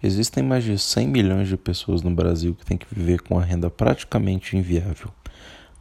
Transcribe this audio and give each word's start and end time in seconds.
Existem 0.00 0.44
mais 0.44 0.62
de 0.62 0.78
100 0.78 1.08
milhões 1.08 1.48
de 1.48 1.56
pessoas 1.56 2.02
no 2.02 2.10
Brasil 2.10 2.54
que 2.54 2.64
têm 2.64 2.78
que 2.78 2.86
viver 2.94 3.20
com 3.20 3.36
a 3.36 3.42
renda 3.42 3.68
praticamente 3.68 4.56
inviável. 4.56 5.10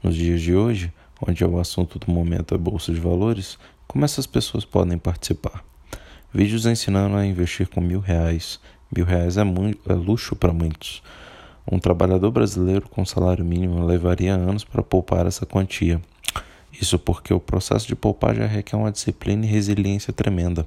Nos 0.01 0.16
dias 0.16 0.42
de 0.42 0.55
hoje, 0.55 0.92
onde 1.21 1.43
é 1.43 1.47
o 1.47 1.59
assunto 1.59 2.00
do 2.00 2.11
momento 2.11 2.56
a 2.56 2.58
bolsa 2.58 2.92
de 2.92 3.00
valores, 3.00 3.59
como 3.88 4.03
essas 4.03 4.25
pessoas 4.25 4.66
podem 4.66 4.98
participar? 4.98 5.64
Vídeos 6.33 6.66
ensinando 6.66 7.16
a 7.16 7.25
investir 7.27 7.67
com 7.67 7.80
mil 7.80 8.00
reais. 8.00 8.59
Mil 8.95 9.05
reais 9.05 9.38
é, 9.38 9.43
muito, 9.43 9.80
é 9.88 9.93
luxo 9.93 10.36
para 10.36 10.52
muitos. 10.52 11.04
Um 11.71 11.77
trabalhador 11.77 12.31
brasileiro 12.31 12.89
com 12.89 13.05
salário 13.05 13.45
mínimo 13.45 13.86
levaria 13.86 14.34
anos 14.34 14.63
para 14.63 14.81
poupar 14.81 15.27
essa 15.27 15.45
quantia. 15.45 16.02
Isso 16.73 16.97
porque 16.97 17.31
o 17.31 17.39
processo 17.39 17.88
de 17.88 17.95
poupar 17.95 18.36
já 18.36 18.47
requer 18.47 18.77
uma 18.77 18.91
disciplina 18.91 19.45
e 19.45 19.49
resiliência 19.49 20.11
tremenda. 20.11 20.65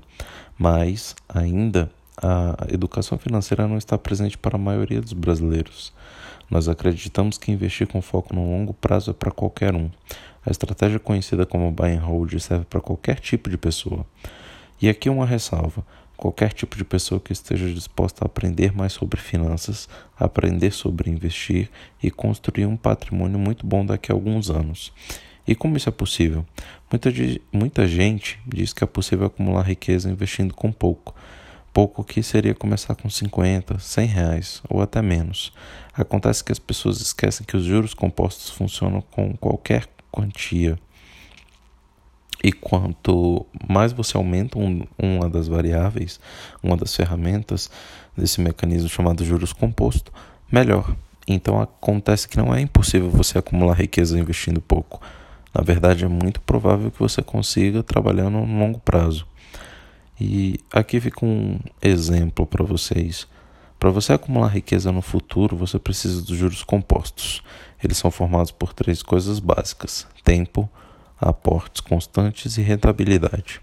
Mas, 0.56 1.16
ainda, 1.28 1.90
a 2.22 2.66
educação 2.68 3.16
financeira 3.16 3.66
não 3.66 3.78
está 3.78 3.96
presente 3.96 4.36
para 4.36 4.56
a 4.56 4.58
maioria 4.58 5.00
dos 5.00 5.14
brasileiros. 5.14 5.92
Nós 6.50 6.68
acreditamos 6.68 7.38
que 7.38 7.50
investir 7.50 7.86
com 7.86 8.02
foco 8.02 8.34
no 8.34 8.44
longo 8.44 8.74
prazo 8.74 9.10
é 9.10 9.14
para 9.14 9.30
qualquer 9.30 9.74
um. 9.74 9.88
A 10.44 10.50
estratégia 10.50 10.98
conhecida 10.98 11.46
como 11.46 11.70
buy 11.70 11.92
and 11.92 12.00
hold 12.00 12.38
serve 12.38 12.66
para 12.66 12.80
qualquer 12.80 13.20
tipo 13.20 13.48
de 13.48 13.56
pessoa. 13.56 14.04
E 14.82 14.88
aqui 14.88 15.08
uma 15.08 15.24
ressalva: 15.24 15.84
qualquer 16.16 16.52
tipo 16.52 16.76
de 16.76 16.84
pessoa 16.84 17.20
que 17.20 17.32
esteja 17.32 17.72
disposta 17.72 18.24
a 18.24 18.26
aprender 18.26 18.72
mais 18.72 18.92
sobre 18.92 19.18
finanças, 19.18 19.88
aprender 20.18 20.72
sobre 20.72 21.10
investir 21.10 21.70
e 22.02 22.10
construir 22.10 22.66
um 22.66 22.76
patrimônio 22.76 23.38
muito 23.38 23.66
bom 23.66 23.86
daqui 23.86 24.12
a 24.12 24.14
alguns 24.14 24.50
anos. 24.50 24.92
E 25.46 25.54
como 25.54 25.76
isso 25.76 25.88
é 25.88 25.92
possível? 25.92 26.44
Muita, 26.90 27.10
muita 27.52 27.88
gente 27.88 28.38
diz 28.46 28.72
que 28.72 28.84
é 28.84 28.86
possível 28.86 29.26
acumular 29.26 29.62
riqueza 29.62 30.10
investindo 30.10 30.52
com 30.52 30.70
pouco 30.70 31.14
pouco 31.72 32.04
que 32.04 32.22
seria 32.22 32.54
começar 32.54 32.94
com 32.94 33.08
50, 33.08 33.78
100 33.78 34.06
reais 34.06 34.62
ou 34.68 34.82
até 34.82 35.00
menos. 35.00 35.52
Acontece 35.94 36.42
que 36.42 36.52
as 36.52 36.58
pessoas 36.58 37.00
esquecem 37.00 37.46
que 37.46 37.56
os 37.56 37.64
juros 37.64 37.94
compostos 37.94 38.50
funcionam 38.50 39.00
com 39.10 39.36
qualquer 39.36 39.86
quantia. 40.10 40.78
E 42.42 42.52
quanto 42.52 43.46
mais 43.68 43.92
você 43.92 44.16
aumenta 44.16 44.58
um, 44.58 44.82
uma 44.98 45.28
das 45.28 45.46
variáveis, 45.46 46.18
uma 46.62 46.76
das 46.76 46.94
ferramentas 46.96 47.70
desse 48.16 48.40
mecanismo 48.40 48.88
chamado 48.88 49.24
juros 49.24 49.52
composto, 49.52 50.12
melhor. 50.50 50.94
Então 51.28 51.60
acontece 51.60 52.26
que 52.26 52.38
não 52.38 52.54
é 52.54 52.60
impossível 52.60 53.10
você 53.10 53.38
acumular 53.38 53.74
riqueza 53.74 54.18
investindo 54.18 54.60
pouco. 54.60 55.00
Na 55.54 55.62
verdade, 55.62 56.04
é 56.04 56.08
muito 56.08 56.40
provável 56.40 56.90
que 56.90 56.98
você 56.98 57.22
consiga 57.22 57.82
trabalhando 57.82 58.38
no 58.38 58.58
longo 58.58 58.80
prazo. 58.80 59.26
E 60.20 60.60
aqui 60.70 61.00
fica 61.00 61.24
um 61.24 61.58
exemplo 61.80 62.46
para 62.46 62.62
vocês. 62.62 63.26
Para 63.78 63.90
você 63.90 64.12
acumular 64.12 64.48
riqueza 64.48 64.92
no 64.92 65.00
futuro, 65.00 65.56
você 65.56 65.78
precisa 65.78 66.20
dos 66.20 66.36
juros 66.36 66.62
compostos. 66.62 67.42
Eles 67.82 67.96
são 67.96 68.10
formados 68.10 68.50
por 68.50 68.74
três 68.74 69.02
coisas 69.02 69.38
básicas: 69.38 70.06
tempo, 70.22 70.68
aportes 71.18 71.80
constantes 71.80 72.58
e 72.58 72.62
rentabilidade. 72.62 73.62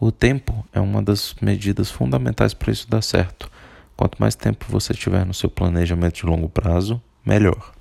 O 0.00 0.10
tempo 0.10 0.66
é 0.72 0.80
uma 0.80 1.02
das 1.02 1.34
medidas 1.42 1.90
fundamentais 1.90 2.54
para 2.54 2.72
isso 2.72 2.88
dar 2.88 3.02
certo. 3.02 3.50
Quanto 3.94 4.18
mais 4.18 4.34
tempo 4.34 4.64
você 4.68 4.94
tiver 4.94 5.26
no 5.26 5.34
seu 5.34 5.50
planejamento 5.50 6.14
de 6.14 6.26
longo 6.26 6.48
prazo, 6.48 7.00
melhor. 7.24 7.72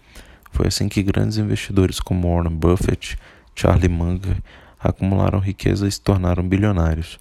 Foi 0.52 0.68
assim 0.68 0.90
que 0.90 1.02
grandes 1.02 1.38
investidores 1.38 2.02
como 2.02 2.36
Warren 2.36 2.56
Buffett, 2.56 3.18
Charlie 3.56 3.88
Munger 3.88 4.38
acumularam 4.78 5.40
riqueza 5.40 5.88
e 5.88 5.92
se 5.92 6.02
tornaram 6.02 6.48
bilionários. 6.48 7.18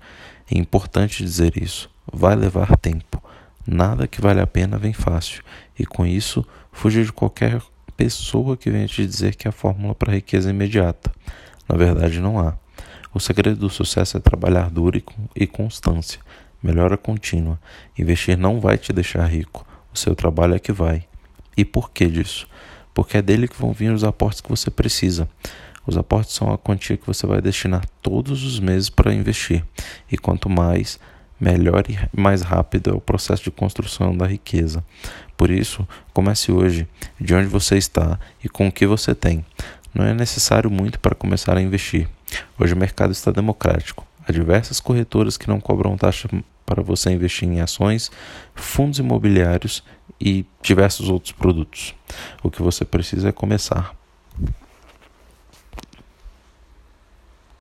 É 0.51 0.59
importante 0.59 1.23
dizer 1.23 1.57
isso. 1.57 1.89
Vai 2.13 2.35
levar 2.35 2.77
tempo. 2.77 3.23
Nada 3.67 4.09
que 4.09 4.21
vale 4.21 4.41
a 4.41 4.47
pena 4.47 4.79
vem 4.79 4.93
fácil. 4.93 5.43
E 5.79 5.87
com 5.87 6.05
isso, 6.05 6.45
fuja 6.73 7.05
de 7.05 7.13
qualquer 7.13 7.63
pessoa 7.97 8.57
que 8.57 8.71
venha 8.71 8.89
te 8.89 9.07
dizer 9.07 9.37
que 9.37 9.47
a 9.47 9.53
fórmula 9.53 9.95
para 9.95 10.13
riqueza 10.13 10.49
é 10.49 10.53
imediata. 10.53 11.13
Na 11.69 11.77
verdade, 11.77 12.19
não 12.19 12.39
há. 12.39 12.57
O 13.13 13.21
segredo 13.21 13.61
do 13.61 13.71
sucesso 13.71 14.17
é 14.17 14.21
trabalhar 14.21 14.71
duro 14.71 15.01
e 15.37 15.47
constância. 15.47 16.21
Melhora 16.63 16.97
contínua. 16.97 17.61
Investir 17.99 18.37
não 18.37 18.61
vai 18.61 18.77
te 18.77 18.93
deixar 18.93 19.27
rico. 19.27 19.67
O 19.93 19.99
seu 19.99 20.15
trabalho 20.15 20.55
é 20.55 20.59
que 20.59 20.73
vai. 20.73 21.05
E 21.57 21.65
por 21.65 21.91
que 21.91 22.07
disso? 22.07 22.49
Porque 22.93 23.19
é 23.19 23.23
dele 23.23 23.47
que 23.47 23.61
vão 23.61 23.73
vir 23.73 23.93
os 23.93 24.05
aportes 24.05 24.41
que 24.41 24.49
você 24.49 24.71
precisa. 24.71 25.29
Os 25.87 25.97
aportes 25.97 26.35
são 26.35 26.53
a 26.53 26.59
quantia 26.59 26.97
que 26.97 27.07
você 27.07 27.27
vai 27.27 27.41
destinar 27.41 27.85
todos 28.03 28.45
os 28.45 28.61
meses 28.61 28.91
para 28.91 29.13
investir. 29.13 29.65
E 30.11 30.19
quanto 30.19 30.49
mais, 30.49 30.99
melhor 31.41 31.85
e 31.89 31.99
mais 32.21 32.43
rápido 32.43 32.91
é 32.91 32.93
o 32.93 33.01
processo 33.01 33.45
de 33.45 33.51
construção 33.51 34.17
da 34.17 34.27
riqueza. 34.27 34.85
Por 35.37 35.51
isso, 35.51 35.89
comece 36.13 36.53
hoje, 36.53 36.87
de 37.19 37.35
onde 37.35 37.47
você 37.47 37.79
está 37.79 38.19
e 38.45 38.49
com 38.49 38.69
o 38.69 38.73
que 38.73 38.87
você 38.87 39.15
tem. 39.15 39.45
Não 39.95 40.05
é 40.05 40.13
necessário 40.13 40.71
muito 40.71 41.01
para 41.01 41.15
começar 41.15 41.57
a 41.57 41.63
investir. 41.63 42.09
Hoje 42.59 42.75
o 42.75 42.77
mercado 42.77 43.13
está 43.13 43.31
democrático. 43.31 44.07
Há 44.27 44.33
diversas 44.33 44.79
corretoras 44.79 45.37
que 45.37 45.49
não 45.49 45.61
cobram 45.61 45.97
taxa 45.97 46.29
para 46.65 46.83
você 46.83 47.11
investir 47.11 47.49
em 47.49 47.61
ações, 47.61 48.13
fundos 48.55 49.01
imobiliários 49.01 49.83
e 50.21 50.47
diversos 50.63 51.09
outros 51.09 51.33
produtos. 51.33 51.95
O 52.43 52.51
que 52.51 52.63
você 52.63 52.85
precisa 52.85 53.31
é 53.31 53.33
começar. 53.33 54.00